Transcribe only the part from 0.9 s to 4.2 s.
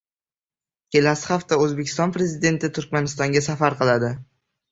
Kelasi hafta O‘zbekiston Prezidenti Turkmanistonga safar qiladi